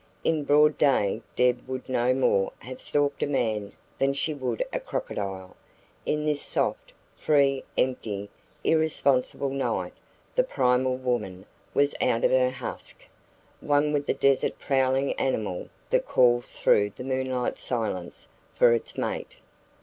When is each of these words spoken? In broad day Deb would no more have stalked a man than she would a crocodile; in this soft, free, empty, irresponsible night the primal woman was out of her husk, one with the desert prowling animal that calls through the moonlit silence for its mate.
In 0.23 0.45
broad 0.45 0.79
day 0.79 1.21
Deb 1.35 1.67
would 1.67 1.87
no 1.87 2.11
more 2.11 2.51
have 2.57 2.81
stalked 2.81 3.21
a 3.21 3.27
man 3.27 3.71
than 3.99 4.15
she 4.15 4.33
would 4.33 4.65
a 4.73 4.79
crocodile; 4.79 5.55
in 6.07 6.25
this 6.25 6.41
soft, 6.41 6.91
free, 7.15 7.63
empty, 7.77 8.27
irresponsible 8.63 9.51
night 9.51 9.93
the 10.35 10.43
primal 10.43 10.97
woman 10.97 11.45
was 11.75 11.93
out 12.01 12.23
of 12.23 12.31
her 12.31 12.49
husk, 12.49 13.05
one 13.59 13.93
with 13.93 14.07
the 14.07 14.15
desert 14.15 14.57
prowling 14.57 15.13
animal 15.19 15.69
that 15.91 16.07
calls 16.07 16.53
through 16.59 16.89
the 16.95 17.03
moonlit 17.03 17.59
silence 17.59 18.27
for 18.55 18.73
its 18.73 18.97
mate. 18.97 19.35